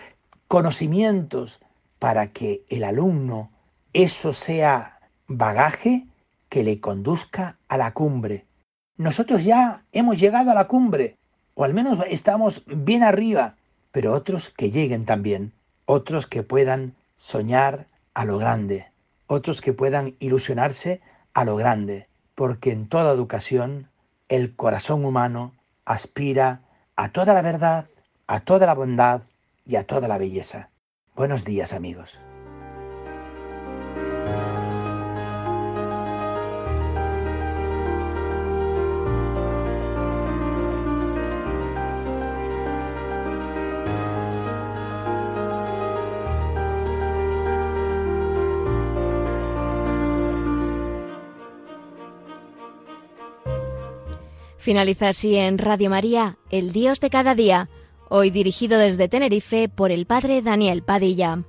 conocimientos 0.48 1.60
para 2.00 2.32
que 2.32 2.64
el 2.70 2.86
alumno 2.86 3.52
eso 3.92 4.32
sea 4.32 5.02
bagaje 5.28 6.08
que 6.48 6.64
le 6.64 6.80
conduzca 6.80 7.58
a 7.68 7.76
la 7.76 7.92
cumbre. 7.92 8.46
Nosotros 8.96 9.44
ya 9.44 9.84
hemos 9.92 10.22
llegado 10.22 10.52
a 10.52 10.54
la 10.54 10.68
cumbre, 10.68 11.18
o 11.54 11.66
al 11.66 11.74
menos 11.74 12.00
estamos 12.10 12.64
bien 12.66 13.04
arriba, 13.04 13.58
pero 13.92 14.14
otros 14.14 14.52
que 14.52 14.72
lleguen 14.72 15.04
también, 15.04 15.52
otros 15.84 16.26
que 16.26 16.42
puedan 16.42 16.96
soñar 17.18 17.88
a 18.14 18.24
lo 18.24 18.38
grande, 18.38 18.88
otros 19.28 19.60
que 19.60 19.74
puedan 19.74 20.16
ilusionarse 20.20 21.02
a 21.34 21.44
lo 21.44 21.58
grande, 21.58 22.08
porque 22.36 22.72
en 22.72 22.88
toda 22.88 23.12
educación 23.12 23.90
el 24.30 24.56
corazón 24.56 25.04
humano 25.04 25.52
aspira 25.84 26.62
a 26.96 27.10
toda 27.10 27.34
la 27.34 27.42
verdad, 27.42 27.90
a 28.30 28.42
toda 28.42 28.68
la 28.68 28.76
bondad 28.76 29.24
y 29.66 29.76
a 29.76 29.86
toda 29.86 30.08
la 30.08 30.20
belleza. 30.20 30.70
Buenos 31.16 31.44
días 31.46 31.74
amigos. 31.74 32.20
Finaliza 54.58 55.10
así 55.10 55.36
en 55.36 55.58
Radio 55.58 55.90
María, 55.90 56.38
El 56.52 56.72
Dios 56.74 57.00
de 57.00 57.10
cada 57.10 57.34
día, 57.34 57.70
hoy 58.10 58.30
dirigido 58.30 58.78
desde 58.78 59.08
Tenerife 59.08 59.70
por 59.70 59.92
el 59.92 60.06
Padre 60.06 60.42
Daniel 60.42 60.84
Padilla. 60.84 61.46